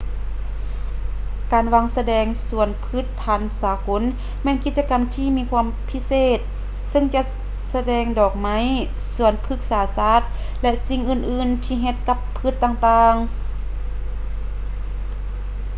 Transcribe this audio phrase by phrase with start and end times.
[1.51, 4.03] ການວາງສະແດງສວນພືດພັນສາກົນ
[4.43, 6.39] ແມ່ນກິດຈະກຳທີ່ມີຄວາມພິເສດ
[6.89, 7.25] ເຊິ່ງຈັດ
[7.73, 8.57] ສະແດງດອກໄມ້
[9.15, 10.21] ສວນພືກສາສາດ
[10.61, 13.29] ແລະ ສິ່ງອື່ນໆທີ່ເຮັດກັບພືດຕ່າງໆ